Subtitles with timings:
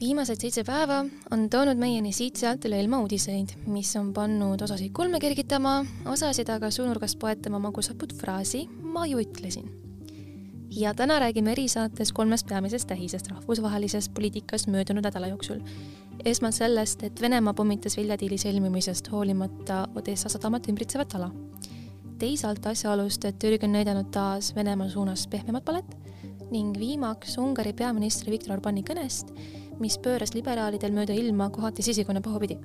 [0.00, 0.98] viimased seitse päeva
[1.32, 5.78] on toonud meieni siit-sealt üle ilma uudiseid, mis on pannud osasid kulme kergitama,
[6.12, 9.70] osasid aga suunurgast poetama magusaput fraasi ma ju ütlesin.
[10.70, 15.60] ja täna räägime erisaates kolmest peamisest tähisest rahvusvahelises poliitikas möödunud nädala jooksul.
[16.24, 21.30] esmalt sellest, et Venemaa pommitas viljadiili sõlmimisest hoolimata Odessa sadamat ümbritsevat ala.
[22.18, 25.96] teisalt asjaolust, et Türgi on näidanud taas Venemaa suunas pehmemat palet
[26.50, 29.32] ning viimaks Ungari peaministri Viktor Orbani kõnest
[29.80, 32.58] mis pööras liberaalidel mööda ilma kohati sisikonna pahupidi.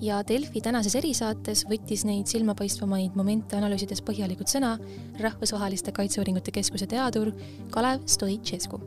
[0.00, 4.78] ja Delfi tänases erisaates võttis neid silmapaistvamaid momente analüüsides põhjalikult sõna
[5.20, 7.32] Rahvusvaheliste Kaitseuuringute Keskuse teadur
[7.70, 8.80] Kalev Stoicescu.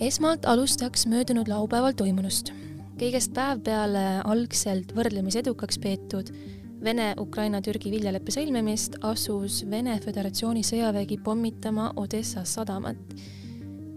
[0.00, 2.52] esmalt alustaks möödunud laupäeval toimunust.
[2.96, 6.32] kõigest päev peale algselt võrdlemisi edukaks peetud
[6.82, 13.14] Vene-Ukraina-Türgi viljaleppe sõlmimist asus Vene Föderatsiooni sõjavägi pommitama Odessa sadamat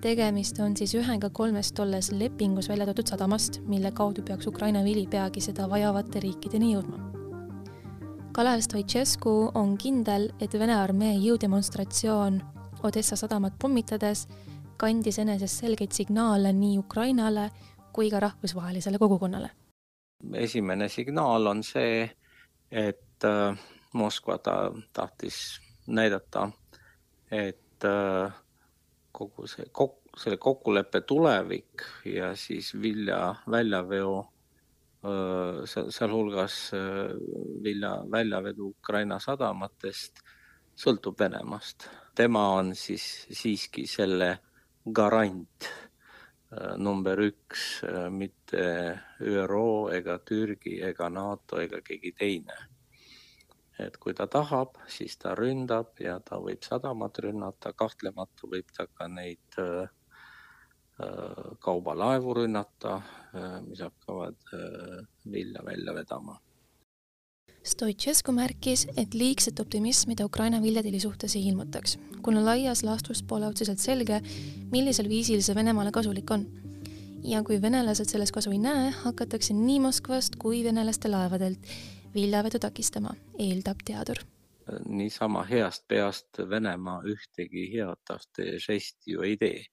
[0.06, 5.08] tegemist on siis ühega kolmest tolles lepingus välja toodud sadamast, mille kaudu peaks Ukraina vili
[5.09, 7.00] peagi seda vajavate riikideni jõudma.
[8.36, 12.38] Kalev Stoicescu on kindel, et Vene armee jõudemonstratsioon
[12.86, 14.28] Odessa sadamat pommitades
[14.78, 17.50] kandis enesest selgeid signaale nii Ukrainale
[17.95, 19.50] kui ka rahvusvahelisele kogukonnale.
[20.34, 22.09] esimene signaal on see,
[22.72, 23.58] et äh,
[23.94, 26.52] Moskva ta tahtis näidata,
[27.31, 28.44] et äh,
[29.16, 33.19] kogu see kok-, selle kokkuleppe tulevik ja siis vilja
[33.52, 34.16] väljaveo,
[35.69, 36.72] sealhulgas
[37.63, 40.23] vilja väljavedu Ukraina sadamatest
[40.75, 41.88] sõltub Venemaast.
[42.16, 44.38] tema on siis siiski selle
[44.91, 45.67] garant
[46.77, 48.63] number üks, mitte
[49.22, 52.75] ÜRO ega Türgi ega NATO ega keegi teine
[53.80, 58.88] et kui ta tahab, siis ta ründab ja ta võib sadamat rünnata, kahtlemata võib ta
[58.88, 59.90] ka neid äh,
[61.04, 62.97] äh, kaubalaevu rünnata,
[63.35, 64.40] äh, mis hakkavad
[65.31, 66.40] vilja välja vedama.
[67.66, 73.47] Stoicescu märkis, et liigset optimismi ta Ukraina viljatili suhtes ei ilmutaks, kuna laias laastus pole
[73.50, 74.19] otseselt selge,
[74.72, 76.46] millisel viisil see Venemaale kasulik on.
[77.25, 81.66] ja kui venelased selles kasu ei näe, hakatakse nii Moskvast kui venelaste laevadelt
[82.16, 84.22] viljavedu takistama, eeldab teadur.
[84.88, 89.66] niisama heast peast Venemaa ühtegi head tahtežesti ju ei tee.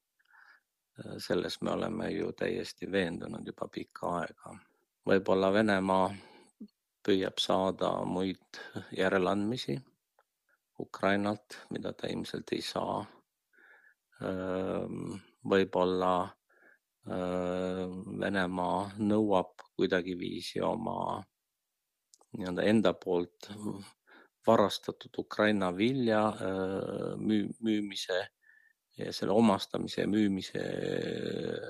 [1.19, 4.59] selles me oleme ju täiesti veendunud juba pikka aega.
[5.07, 6.11] võib-olla Venemaa
[7.07, 8.61] püüab saada muid
[8.97, 9.79] järeleandmisi
[10.81, 13.05] Ukrainalt, mida ta ilmselt ei saa.
[15.49, 16.29] võib-olla
[18.21, 21.23] Venemaa nõuab kuidagiviisi oma
[22.37, 23.50] nii-öelda enda poolt
[24.47, 28.28] varastatud Ukraina vilja äh, müü-, müümise
[28.97, 30.62] ja selle omastamise ja müümise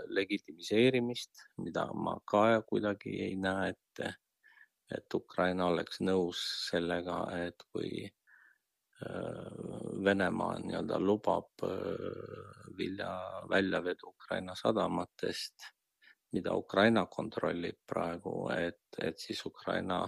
[0.09, 4.15] legitimiseerimist, mida ma ka kuidagi ei näe ette,
[4.93, 6.41] et Ukraina oleks nõus
[6.71, 9.53] sellega, et kui äh,
[10.05, 13.13] Venemaa nii-öelda lubab äh, vilja
[13.51, 15.69] väljavedu Ukraina sadamatest,
[16.33, 20.03] mida Ukraina kontrollib praegu, et, et siis Ukraina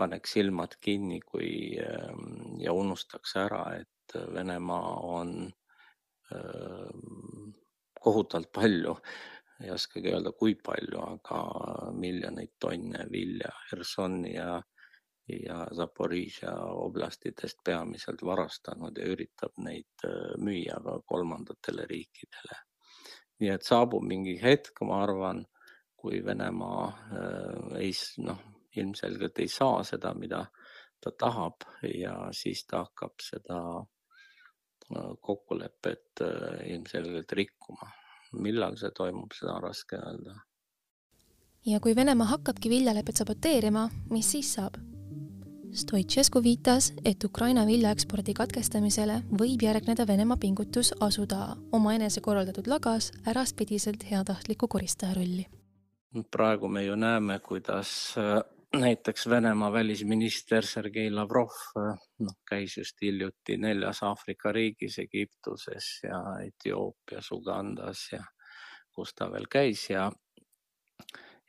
[0.00, 1.50] paneks silmad kinni, kui
[1.84, 5.34] ähm, ja unustaks ära, et Venemaa on
[6.34, 7.52] ähm,
[8.00, 8.96] kohutavalt palju,
[9.60, 11.40] ei oskagi öelda, kui palju, aga
[11.92, 14.60] miljoneid tonne vilja Hersoni ja
[15.30, 22.58] ja Zaporižja oblastitest peamiselt varastanud ja üritab neid äh, müüa ka kolmandatele riikidele.
[23.40, 25.44] nii et saabub mingi hetk, ma arvan,
[25.96, 27.92] kui Venemaa äh, ei
[28.26, 28.42] noh,
[28.76, 30.44] ilmselgelt ei saa seda, mida
[31.00, 31.64] ta tahab
[31.94, 37.90] ja siis ta hakkab seda äh, kokkulepet äh, ilmselgelt rikkuma.
[38.32, 40.36] millal see toimub, seda on raske öelda.
[41.66, 44.78] ja kui Venemaa hakkabki viljalepet saboteerima, mis siis saab?
[45.72, 54.06] Stoicescu viitas, et Ukraina viljaekspordi katkestamisele võib järgneda Venemaa pingutus asuda omaenese korraldatud lagas äraspidiselt
[54.10, 55.46] heatahtliku koristaja rolli.
[56.30, 63.56] praegu me ju näeme, kuidas äh, näiteks Venemaa välisminister Sergei Lavrov noh, käis just hiljuti
[63.56, 68.22] neljas Aafrika riigis, Egiptuses ja Etioopias, Ugandas ja
[68.94, 70.10] kus ta veel käis ja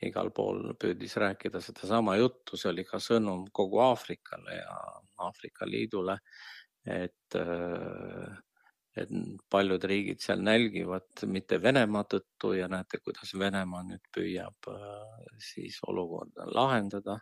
[0.02, 4.78] igal pool püüdis rääkida sedasama juttu, see oli ka sõnum kogu Aafrikale ja
[5.22, 6.18] Aafrika Liidule,
[6.86, 8.40] et äh,
[8.96, 9.12] et
[9.50, 15.78] paljud riigid seal nälgivad mitte Venemaa tõttu ja näete, kuidas Venemaa nüüd püüab äh, siis
[15.88, 17.20] olukorda lahendada.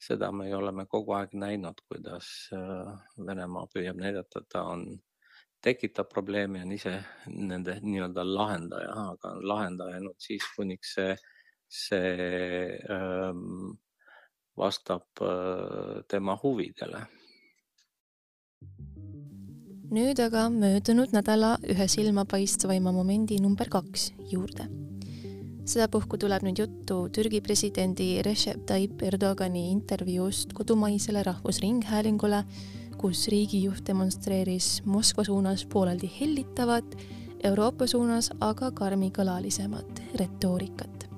[0.00, 2.92] seda me oleme kogu aeg näinud, kuidas äh,
[3.26, 4.86] Venemaa püüab näidata, ta on
[5.60, 6.94] tekitab probleemi, on ise
[7.26, 11.16] nende nii-öelda lahendaja, aga lahendaja ainult siis, kuniks see,
[11.68, 13.74] see ähm,
[14.56, 17.04] vastab äh, tema huvidele.
[19.90, 24.68] Nüüd aga möödunud nädala ühe silmapaistvaima momendi number kaks juurde.
[25.64, 32.44] sedapuhku tuleb nüüd juttu Türgi presidendi Recep Tayyip Erdogani intervjuust kodumaisele rahvusringhäälingule
[33.00, 36.96] kus riigijuht demonstreeris Moskva suunas pooleldi hellitavat,
[37.44, 41.08] Euroopa suunas aga karmikõlalisemat retoorikat.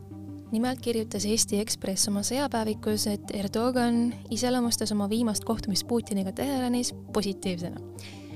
[0.52, 7.80] nimelt kirjutas Eesti Ekspress oma sõjapäevikus, et Erdogan iseloomustas oma viimast kohtumist Putiniga Teheranis positiivsena.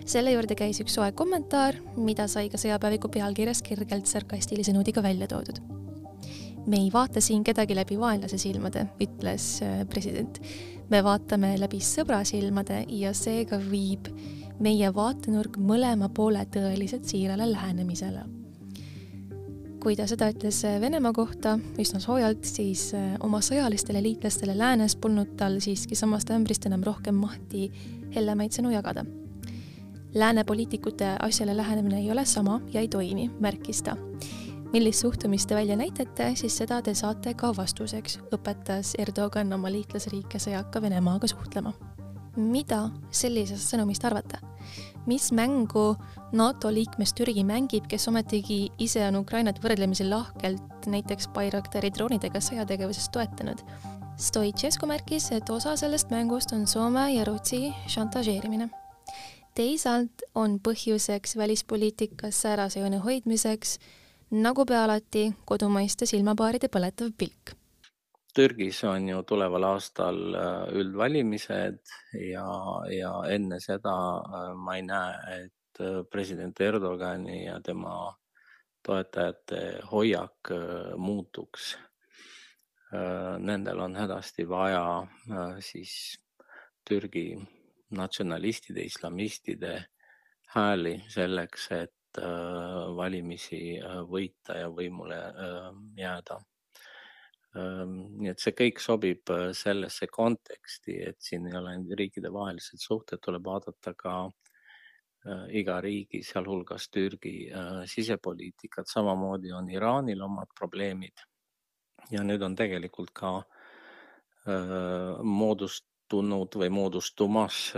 [0.06, 5.28] Selle juurde käis üks soe kommentaar, mida sai ka sõjapäeviku pealkirjas kergelt sarkastilise noodiga välja
[5.30, 5.60] toodud
[6.66, 10.40] me ei vaata siin kedagi läbi vaenlase silmade, ütles äh, president
[10.90, 14.10] me vaatame läbi sõbra silmade ja seega viib
[14.62, 18.24] meie vaatenurk mõlema poole tõeliselt siirale lähenemisele.
[19.86, 25.36] kui ta seda ütles Venemaa kohta üsna soojalt, siis äh, oma sõjalistele liitlastele läänes polnud
[25.36, 27.70] tal siiski samast ämbrist enam rohkem mahti
[28.14, 29.04] hellemaid sõnu jagada.
[30.16, 33.96] Lääne poliitikute asjale lähenemine ei ole sama ja ei toimi, märkis ta
[34.72, 40.40] millist suhtumist te välja näitate, siis seda te saate ka vastuseks, õpetas Erdogan oma liitlasriike
[40.42, 41.72] sõjaka Venemaaga suhtlema.
[42.36, 44.38] mida sellisest sõnumist arvata?
[45.06, 45.96] mis mängu
[46.32, 53.08] NATO liikmes Türgi mängib, kes ometigi ise on Ukrainat võrdlemisi lahkelt näiteks Bayraktari droonidega sõjategevuses
[53.12, 53.62] toetanud?
[54.16, 58.68] Stoicescu märkis, et osa sellest mängust on Soome ja Rootsi šantažeerimine
[59.56, 63.78] teisalt on põhjuseks välispoliitikas säärase joone hoidmiseks
[64.30, 67.54] nagu pea alati kodumaiste silmapaaride põletav pilk.
[68.36, 71.78] Türgis on ju tuleval aastal äh, üldvalimised
[72.20, 72.48] ja,
[72.92, 78.12] ja enne seda äh, ma ei näe, et äh, president Erdogani ja tema
[78.86, 80.52] toetajate hoiak
[80.96, 81.72] muutuks.
[83.42, 85.02] Nendel on hädasti vaja
[85.58, 85.90] siis
[86.86, 87.32] Türgi
[87.90, 89.76] natsionalistide, islamistide
[90.54, 95.66] hääli selleks, et Äh, valimisi äh, võita ja võimule äh,
[96.00, 96.38] jääda.
[97.56, 103.20] Ähm, nii et see kõik sobib sellesse konteksti, et siin ei ole ainult riikidevahelised suhted,
[103.20, 104.16] tuleb vaadata ka
[105.58, 107.48] iga riigi, sealhulgas Türgi
[107.90, 111.24] sisepoliitikat, samamoodi on Iraanil omad probleemid.
[112.10, 113.32] ja nüüd on tegelikult ka
[116.06, 117.72] moodustunud või moodustumas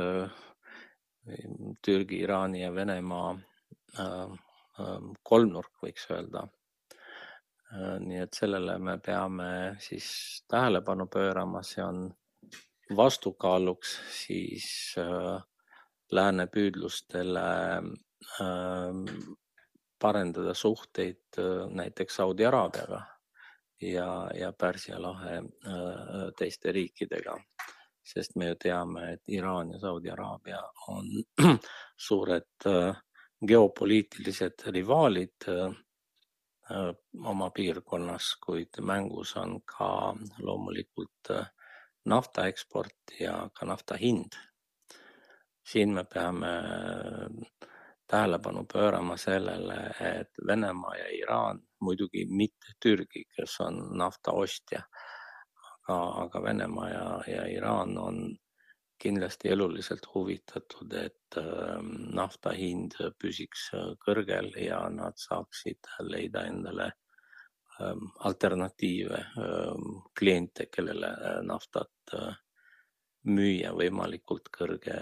[1.84, 3.30] Türgi, Iraani ja Venemaa
[4.78, 6.44] Äh, kolmnurk, võiks öelda.
[7.72, 9.50] Äh, nii et sellele me peame
[9.82, 10.08] siis
[10.48, 12.04] tähelepanu pöörama, see on
[12.96, 14.68] vastukaaluks siis
[15.02, 15.40] äh,
[16.12, 17.48] lääne püüdlustele
[20.00, 21.36] parendada suhteid
[21.74, 23.00] näiteks Saudi Araabiaga
[23.82, 25.42] ja, ja Pärsia lahe
[26.38, 27.36] teiste riikidega,
[28.08, 31.10] sest me ju teame, et Iraan ja Saudi Araabia on
[32.08, 32.68] suured
[33.46, 35.64] geopoliitilised rivaalid äh,
[36.70, 36.94] äh,
[37.24, 41.46] oma piirkonnas, kuid mängus on ka loomulikult äh,
[42.04, 44.32] nafta eksport ja ka nafta hind.
[45.68, 46.48] siin me peame
[48.08, 54.80] tähelepanu pöörama sellele, et Venemaa ja Iraan, muidugi mitte Türgi, kes on nafta ostja,
[55.94, 58.36] aga, Venemaa ja, ja Iraan on
[58.98, 63.68] kindlasti eluliselt huvitatud, et ähm, nafta hind püsiks
[64.04, 66.90] kõrgel ja nad saaksid leida endale
[67.80, 72.34] ähm, alternatiive, ähm, kliente, kellele äh, naftat äh,
[73.28, 74.96] müüa võimalikult kõrge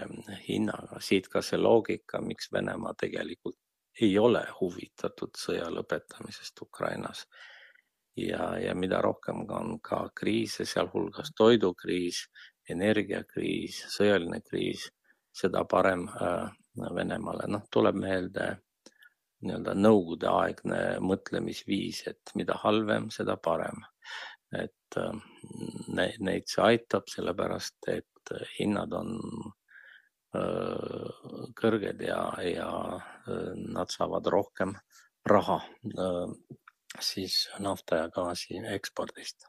[0.49, 1.01] hinnaga.
[1.01, 3.59] siit ka see loogika, miks Venemaa tegelikult
[4.01, 7.27] ei ole huvitatud sõja lõpetamisest Ukrainas.
[8.17, 12.25] Ja, ja mida rohkem on ka kriise, sealhulgas toidukriis
[12.71, 14.89] energiakriis, sõjaline kriis,
[15.37, 17.47] seda parem äh, Venemaale.
[17.49, 18.49] noh, tuleb meelde
[19.47, 23.85] nii-öelda nõukogudeaegne mõtlemisviis, et mida halvem, seda parem.
[24.53, 25.13] et äh,
[25.97, 29.17] neid see aitab, sellepärast et hinnad on
[30.37, 31.09] äh,
[31.61, 32.71] kõrged ja, ja
[33.57, 34.75] nad saavad rohkem
[35.27, 35.61] raha
[37.01, 39.47] siis nafta ja gaasi ekspordist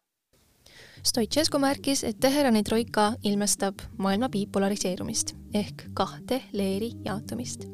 [1.03, 7.67] Stoicescu märkis, et Teherani troika ilmestab maailma bipolariseerumist ehk kahte leeri jaotumist.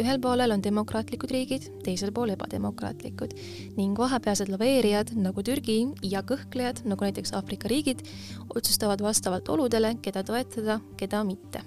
[0.00, 3.34] ühel poolel on demokraatlikud riigid, teisel pool ebademokraatlikud
[3.76, 8.06] ning vahepealsed laveerijad nagu Türgi ja kõhklejad nagu näiteks Aafrika riigid
[8.54, 11.64] otsustavad vastavalt oludele, keda toetada, keda mitte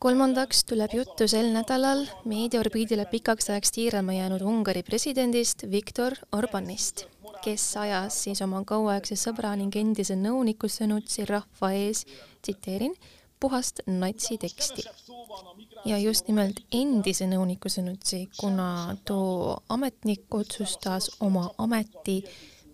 [0.00, 7.04] kolmandaks tuleb juttu sel nädalal meediaorbiidile pikaks ajaks tiirama jäänud Ungari presidendist Viktor Orbanist,
[7.44, 12.06] kes ajas siis oma kauaaegse sõbra ning endise nõuniku sõnutsi rahva ees,
[12.40, 12.96] tsiteerin,
[13.40, 14.88] puhast natsiteksti.
[15.84, 22.22] ja just nimelt endise nõuniku sõnutsi, kuna too ametnik otsustas oma ameti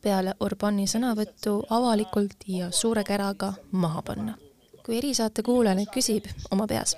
[0.03, 4.46] peale Orbani sõnavõttu avalikult ja suure käraga maha panna.
[4.87, 6.95] Kui erisaate kuulaja nüüd küsib oma peas,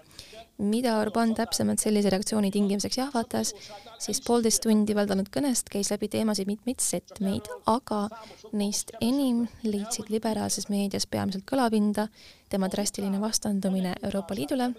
[0.59, 3.55] mida Orban täpsemalt sellise reaktsiooni tingimuseks jahvatas,
[4.03, 8.09] siis poolteist tundi valdanud kõnest käis läbi teemasid mitmeid setmeid, aga
[8.53, 12.09] neist enim leidsid liberaalses meedias peamiselt kõlapinda
[12.51, 14.73] tema drastiline vastandumine Euroopa Liidule,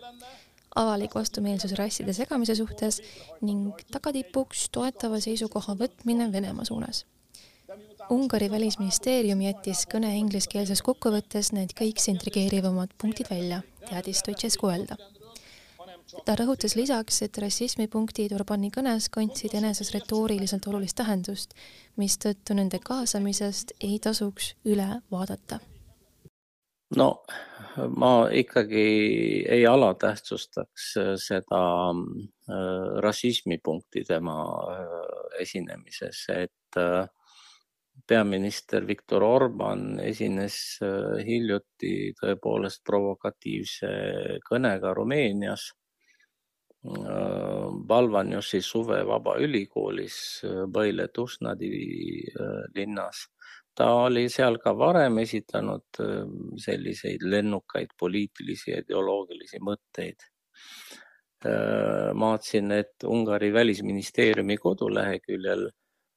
[0.76, 3.00] avalik vastumeelsus rasside segamise suhtes
[3.42, 7.06] ning tagatipuks toetava seisukoha võtmine Venemaa suunas.
[8.10, 14.98] Ungari välisministeerium jättis kõne ingliskeelses kokkuvõttes need kõikse intrigeerivamad punktid välja, teadis Stoicescu öelda
[16.26, 21.54] ta rõhutas lisaks, et rassismipunktid Orbani kõnes kandsid eneses retooriliselt olulist tähendust,
[22.00, 25.60] mistõttu nende kaasamisest ei tasuks üle vaadata.
[26.98, 27.24] no
[28.02, 28.86] ma ikkagi
[29.50, 31.62] ei alatähtsustaks seda
[31.92, 32.56] äh,
[33.06, 34.42] rassismipunkti tema
[34.74, 37.06] äh, esinemises, et äh,
[38.10, 40.56] peaminister Viktor Orban esines
[41.26, 43.92] hiljuti tõepoolest provokatiivse
[44.50, 45.70] kõnega Rumeenias
[47.88, 50.16] Balvanjosi suvevabaülikoolis
[50.72, 51.70] Bõile Tusnadi
[52.76, 53.28] linnas.
[53.76, 56.00] ta oli seal ka varem esitanud
[56.60, 60.24] selliseid lennukaid poliitilisi ja ideoloogilisi mõtteid.
[61.44, 65.70] vaatasin, et Ungari välisministeeriumi koduleheküljel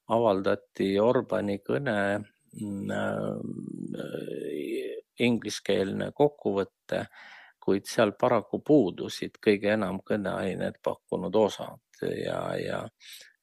[0.08, 1.98] avaldati Orbani kõne
[5.22, 7.06] ingliskeelne kokkuvõte
[7.62, 12.80] kuid seal paraku puudusid kõige enam kõneainet pakkunud osad ja, ja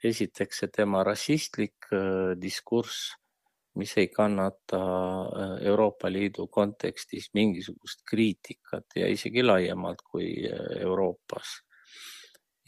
[0.03, 3.13] esiteks see tema rassistlik äh, diskurss,
[3.79, 11.59] mis ei kannata äh, Euroopa Liidu kontekstis mingisugust kriitikat ja isegi laiemalt kui äh, Euroopas.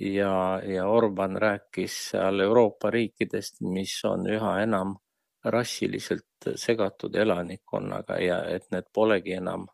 [0.01, 4.95] Ja, ja Orban rääkis seal Euroopa riikidest, mis on üha enam
[5.43, 9.67] rassiliselt segatud elanikkonnaga ja et need polegi enam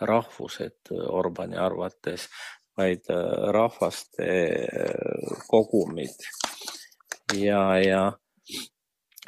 [0.00, 2.28] rahvused Orbani arvates,
[2.76, 3.16] vaid äh,
[3.52, 6.28] rahvaste äh, kogumid.
[7.34, 8.12] ja, ja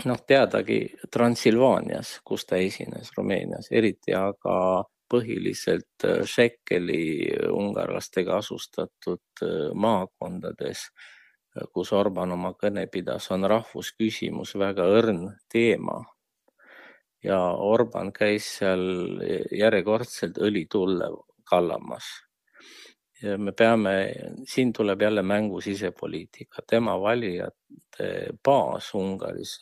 [0.04, 0.80] noh, teadagi
[1.12, 9.44] Transilvaanias, kus ta esines Rumeenias, eriti aga põhiliselt Šekeli äh, ungarlastega asustatud
[9.74, 10.88] maakondades,
[11.72, 15.22] kus Orban oma kõne pidas, on rahvusküsimus väga õrn
[15.52, 16.02] teema.
[17.24, 18.82] Ja Orban käis seal
[19.50, 21.08] järjekordselt õlitulle
[21.48, 22.04] kallamas.
[23.22, 23.94] ja me peame,
[24.44, 28.10] siin tuleb jälle mängu sisepoliitika, tema valijate
[28.44, 29.56] baas Ungaris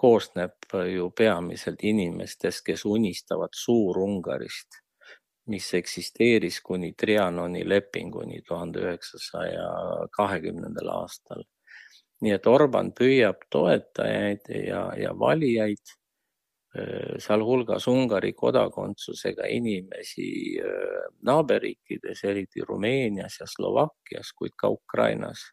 [0.00, 4.79] koosneb ju peamiselt inimestest, kes unistavad Suur-Ungarist,
[5.50, 9.70] mis eksisteeris kuni Trianoni lepinguni tuhande üheksasaja
[10.16, 11.42] kahekümnendal aastal.
[12.20, 15.96] nii et Orban püüab toetajaid ja, ja valijaid
[16.70, 25.48] Äh, sealhulgas Ungari kodakondsusega inimesi äh, naaberriikides, eriti Rumeenias ja Slovakkias, kuid ka Ukrainas.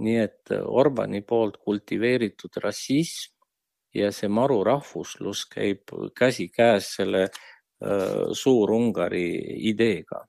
[0.00, 3.36] nii et äh, Orbani poolt kultiveeritud rassism
[3.94, 7.26] ja see maru rahvuslus käib käsikäes selle
[8.32, 9.26] Suur-Ungari
[9.70, 10.22] ideega.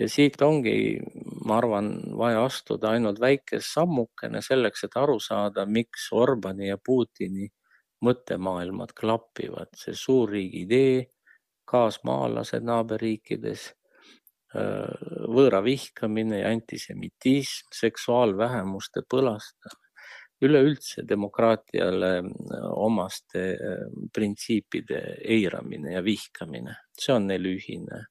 [0.00, 0.96] ja siit ongi,
[1.44, 7.50] ma arvan, vaja astuda ainult väike sammukene selleks, et aru saada, miks Orbani ja Putini
[8.04, 11.02] mõttemaailmad klapivad, see suurriigi idee,
[11.68, 13.66] kaasmaalased naaberriikides,
[15.30, 19.89] võõra vihkamine ja antisemitism, seksuaalvähemuste põlastamine,
[20.42, 22.12] üleüldse demokraatiale
[22.72, 23.44] omaste
[24.14, 28.06] printsiipide eiramine ja vihkamine, see on neil ühine.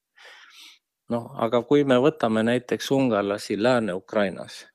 [1.09, 4.65] noh, aga kui me võtame näiteks ungarlasi Lääne-Ukrainas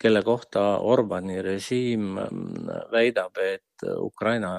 [0.00, 4.54] kelle kohta Orbani režiim mm, väidab, et Ukraina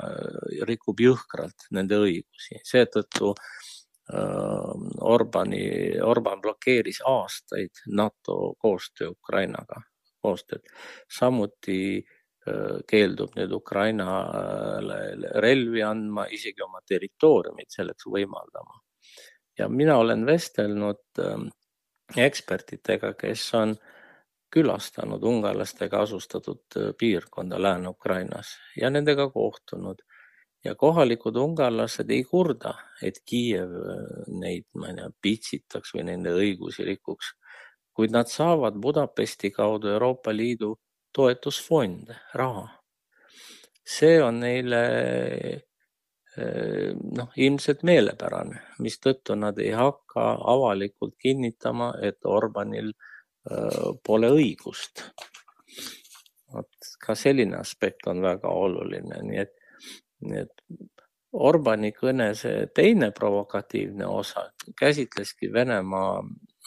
[0.69, 4.73] rikub jõhkralt nende õigusi, seetõttu äh,
[5.15, 5.63] Orbani,
[6.05, 9.81] Orban blokeeris aastaid NATO koostöö Ukrainaga,
[10.21, 10.65] koostööd.
[11.09, 14.99] samuti äh, keeldub nüüd Ukrainale
[15.43, 18.81] relvi andma, isegi oma territooriumit selleks võimaldama.
[19.59, 21.47] ja mina olen vestelnud äh,
[22.17, 23.75] ekspertidega, kes on
[24.51, 30.01] külastanud ungarlastega asustatud äh, piirkonda Lääne-Ukrainas ja nendega kohtunud
[30.63, 33.71] ja kohalikud ungarlased ei kurda, et Kiiev
[34.27, 37.33] neid, ma ei tea, pitsitaks või nende õigusi rikuks,
[37.93, 40.75] kuid nad saavad Budapesti kaudu Euroopa Liidu
[41.13, 42.67] toetusfonde, raha.
[43.85, 44.81] see on neile
[46.37, 55.03] eh, noh, ilmselt meelepärane, mistõttu nad ei hakka avalikult kinnitama, et Orbanil eh, pole õigust.
[56.53, 59.53] vot ka selline aspekt on väga oluline, nii et,
[60.27, 60.65] nii et
[61.31, 66.19] Orbani kõne see teine provokatiivne osa käsitleski Venemaa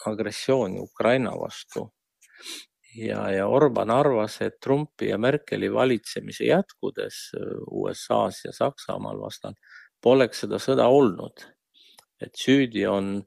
[0.05, 1.89] agressiooni Ukraina vastu
[2.95, 9.59] ja, ja Orban arvas, et Trumpi ja Merkeli valitsemise jätkudes äh, USA-s ja Saksamaal vastand
[10.05, 11.51] poleks seda sõda olnud.
[12.21, 13.17] et süüdi on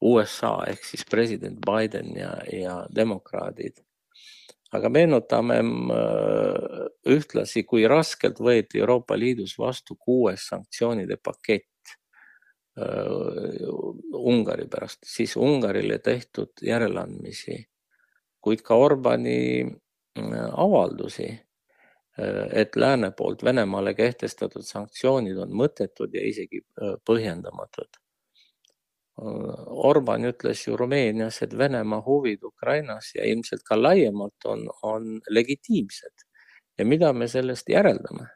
[0.00, 3.82] USA ehk siis president Biden ja, ja demokraadid.
[4.72, 11.77] aga meenutame äh, ühtlasi, kui raskelt võeti Euroopa Liidus vastu kuues sanktsioonide pakett
[14.18, 17.56] Ungari pärast, siis Ungarile tehtud järeleandmisi
[18.40, 21.28] kuid ka Orbani mm, avaldusi,
[22.18, 28.00] äh, et lääne poolt Venemaale kehtestatud sanktsioonid on mõttetud ja isegi äh, põhjendamatud.
[29.18, 29.58] Äh,
[29.90, 36.26] Orban ütles ju Rumeenias, et Venemaa huvid Ukrainas ja ilmselt ka laiemalt on, on legitiimsed.
[36.78, 38.28] ja mida me sellest järeldame?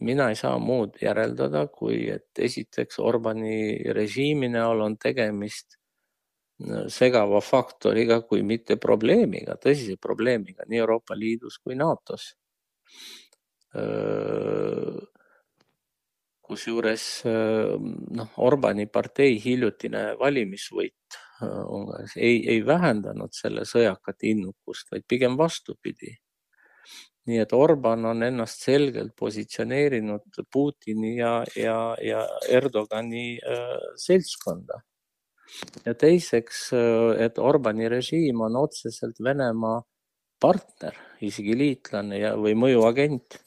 [0.00, 5.78] Mina ei saa muud järeldada, kui et esiteks Orbani režiimi näol on tegemist
[6.88, 12.34] segava faktoriga, kui mitte probleemiga, tõsise probleemiga nii Euroopa Liidus kui NATO-s.
[16.46, 25.36] kusjuures noh, Orbani partei hiljutine valimisvõit Ungaris ei, ei vähendanud selle sõjakat innukust, vaid pigem
[25.36, 26.14] vastupidi.
[27.26, 33.38] Nii et Orban on ennast selgelt positsioneerinud Putini ja, ja, ja Erdogani
[33.98, 34.82] seltskonda
[35.86, 39.80] ja teiseks, äh, et Orbani režiim on otseselt Venemaa
[40.40, 43.42] partner, isegi liitlane ja, või mõjuagent.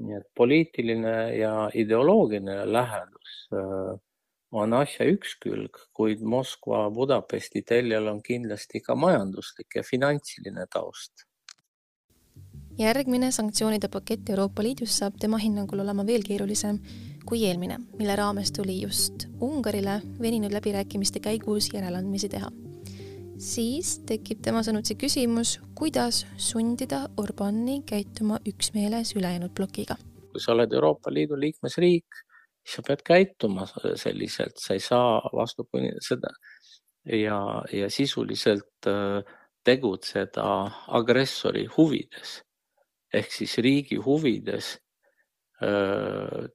[0.00, 3.98] nii et poliitiline ja ideoloogiline lähedus äh,
[4.50, 11.26] on asja üks külg, kuid Moskva Budapesti teljel on kindlasti ka majanduslik ja finantsiline taust.
[12.80, 16.78] Järgmine sanktsioonide pakett Euroopa Liidus saab tema hinnangul olema veel keerulisem
[17.28, 22.50] kui eelmine, mille raames tuli just Ungarile veninud läbirääkimiste käigus järeleandmisi teha.
[23.40, 29.96] siis tekib tema sõnutsi küsimus, kuidas sundida Orbani käituma üksmeeles ülejäänud plokiga.
[30.32, 32.06] kui sa oled Euroopa Liidu liikmesriik,
[32.64, 35.68] siis sa pead käituma selliselt, sa ei saa vastu
[36.00, 36.32] seda
[37.04, 39.24] ja, ja sisuliselt äh,
[39.64, 42.40] tegutseda agressori huvides
[43.14, 44.76] ehk siis riigi huvides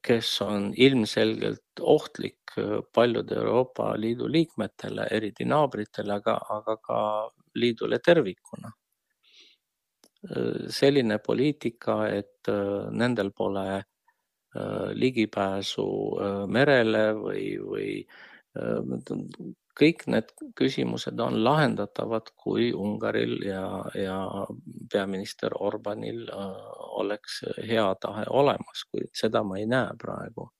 [0.01, 2.55] kes on ilmselgelt ohtlik
[2.93, 6.99] paljude Euroopa Liidu liikmetele, eriti naabritele, aga, aga ka
[7.55, 8.71] liidule tervikuna.
[10.73, 12.47] selline poliitika, et
[12.97, 13.83] nendel pole
[14.97, 15.85] ligipääsu
[16.49, 17.89] merele või, või
[19.75, 23.65] kõik need küsimused on lahendatavad, kui Ungaril ja,
[23.97, 24.19] ja
[24.91, 26.53] peaminister Orbanil äh,
[27.01, 30.51] oleks hea tahe olemas, kuid seda ma ei näe praegu.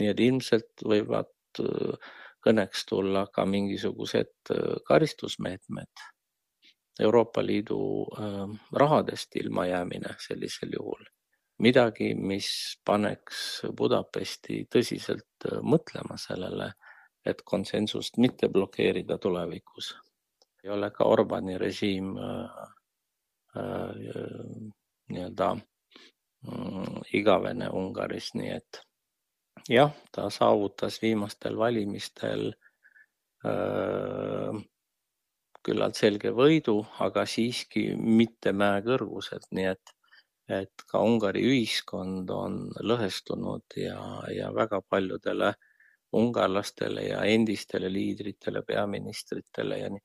[0.00, 2.10] nii et ilmselt võivad äh,
[2.42, 6.08] kõneks tulla ka mingisugused äh, karistusmeetmed.
[7.00, 8.04] Euroopa Liidu
[8.76, 11.06] rahadest ilmajäämine sellisel juhul,
[11.64, 12.48] midagi, mis
[12.84, 16.68] paneks Budapesti tõsiselt mõtlema sellele
[17.26, 19.96] et konsensust mitte blokeerida tulevikus.
[20.64, 22.66] ei ole ka Orbani režiim äh,
[23.58, 23.94] äh,
[25.10, 28.82] nii-öelda äh, igavene Ungaris, nii et
[29.68, 32.52] jah, ta saavutas viimastel valimistel
[33.46, 34.62] äh,
[35.66, 39.92] küllalt selge võidu, aga siiski mitte mäekõrguselt, nii et,
[40.62, 43.98] et ka Ungari ühiskond on lõhestunud ja,
[44.30, 45.68] ja väga paljudele äh,
[46.12, 50.02] ungarlastele ja endistele liidritele, peaministritele ja nii,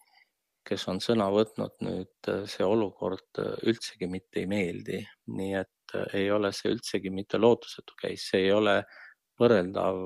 [0.67, 5.01] kes on sõna võtnud nüüd, äh, see olukord äh, üldsegi mitte ei meeldi,
[5.37, 8.81] nii et äh, ei ole see üldsegi mitte lootusetu case, see ei ole
[9.37, 9.97] võrreldav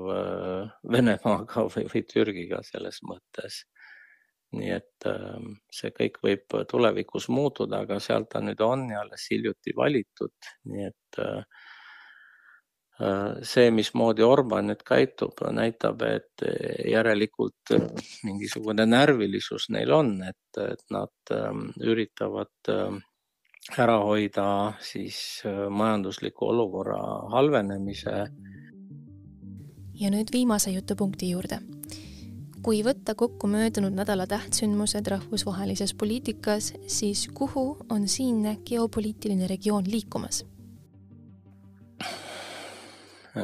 [0.92, 3.62] Venemaaga või, või Türgiga selles mõttes.
[4.52, 9.24] nii et ähm, see kõik võib tulevikus muutuda, aga seal ta nüüd on ja alles
[9.30, 11.44] hiljuti valitud, nii et Äh,
[13.42, 16.44] see, mismoodi Orban nüüd käitub, näitab, et
[16.90, 17.72] järelikult
[18.26, 23.00] mingisugune närvilisus neil on, et, et nad ähm, üritavad ähm,
[23.78, 26.98] ära hoida siis äh, majandusliku olukorra
[27.30, 28.26] halvenemise.
[29.94, 31.58] ja nüüd viimase jutupunkti juurde.
[32.62, 40.44] kui võtta kokku möödunud nädala tähtsündmused rahvusvahelises poliitikas, siis kuhu on siinne geopoliitiline regioon liikumas?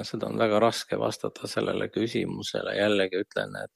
[0.02, 3.72] Seda on väga raske vastata sellele küsimusele, jällegi ütlen, et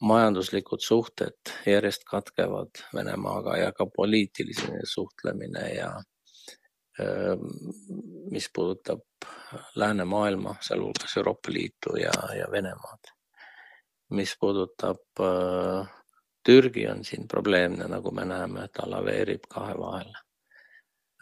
[0.00, 5.90] majanduslikud suhted järjest katkevad Venemaaga ja ka poliitiline suhtlemine ja
[7.00, 7.46] ähm,
[8.30, 9.02] mis puudutab
[9.74, 13.14] läänemaailma, sealhulgas Euroopa Liitu ja, ja Venemaad.
[14.10, 15.88] mis puudutab äh,
[16.46, 20.12] Türgi on siin probleemne, nagu me näeme, ta laveerib kahe vahel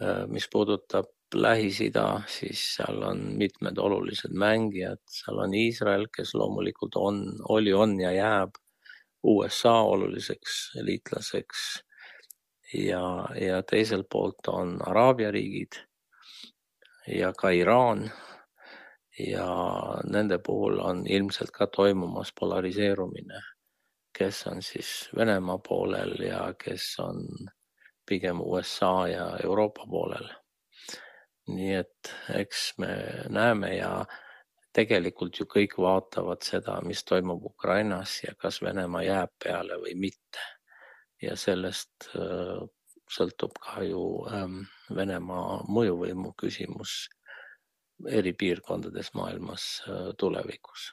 [0.03, 0.27] äh,.
[0.27, 7.19] mis puudutab Lähis-Ida, siis seal on mitmed olulised mängijad, seal on Iisrael, kes loomulikult on,
[7.49, 8.55] oli, on ja jääb
[9.27, 11.65] USA oluliseks liitlaseks
[12.75, 15.81] ja, ja teiselt poolt on Araabia riigid
[17.07, 18.11] ja ka Iraan.
[19.19, 19.49] ja
[20.05, 23.41] nende puhul on ilmselt ka toimumas polariseerumine,
[24.19, 27.25] kes on siis Venemaa poolel ja kes on
[28.07, 30.29] pigem USA ja Euroopa poolel.
[31.47, 32.93] Nii et eks me
[33.31, 33.91] näeme ja
[34.77, 40.43] tegelikult ju kõik vaatavad seda, mis toimub Ukrainas ja kas Venemaa jääb peale või mitte.
[41.23, 42.59] ja sellest äh,
[43.09, 44.59] sõltub ka ju ähm,
[44.93, 47.07] Venemaa mõjuvõimu küsimus
[48.19, 50.93] eri piirkondades maailmas äh, tulevikus.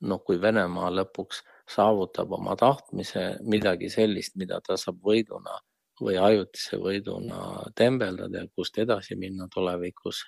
[0.00, 5.60] no kui Venemaa lõpuks saavutab oma tahtmise midagi sellist, mida ta saab võiduna
[6.00, 10.22] või ajutise võiduna tembeldada ja kust edasi minna tulevikus,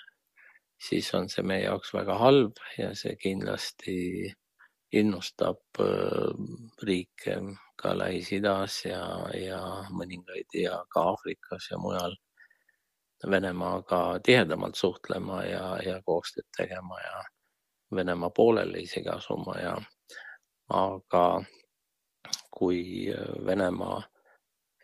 [0.89, 3.97] siis on see meie jaoks väga halb ja see kindlasti
[4.93, 6.33] innustab äh,
[6.83, 7.37] riike
[7.81, 9.05] ka Lähis-Idas ja,
[9.39, 9.61] ja
[9.95, 12.17] mõningaid ja ka Aafrikas ja mujal
[13.31, 17.23] Venemaaga tihedamalt suhtlema ja, ja koostööd tegema ja
[17.95, 19.75] Venemaa poolele isegi asuma ja
[20.69, 21.25] aga
[22.51, 22.83] kui
[23.47, 24.01] Venemaa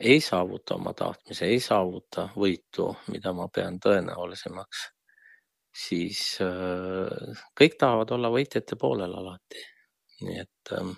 [0.00, 4.90] ei saavuta oma tahtmise, ei saavuta võitu, mida ma pean tõenäolisemaks
[5.76, 9.62] siis äh, kõik tahavad olla võitjate poolel alati.
[10.24, 10.94] nii et ähm,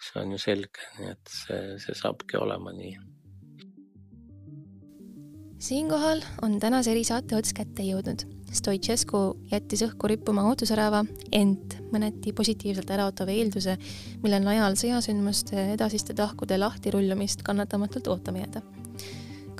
[0.00, 2.94] see on ju selge, nii et see, see saabki olema nii.
[5.60, 8.24] siinkohal on tänase erisaate ots kätte jõudnud.
[8.50, 9.20] Stoicescu
[9.52, 13.76] jättis õhku rippuma ootusärava, ent mõneti positiivselt äraootava eelduse,
[14.24, 18.64] mille najal sõjasündmuste edasiste tahkude lahtirullumist kannatamatult ootama jääda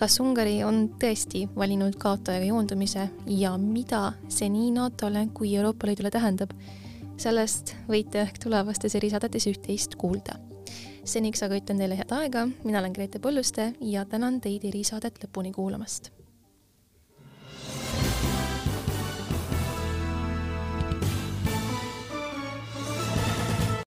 [0.00, 3.02] kas Ungari on tõesti valinud kaotajaga joondumise
[3.36, 6.54] ja mida see nii NATO-le kui Euroopa Liidule tähendab?
[7.20, 10.38] sellest võite ehk tulevastes erisaadetes üht-teist kuulda.
[11.04, 15.52] seniks aga ütlen teile head aega, mina olen Grete Põlluste ja tänan teid erisaadet lõpuni
[15.52, 16.10] kuulamast